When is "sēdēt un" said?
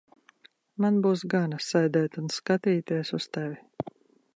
1.67-2.35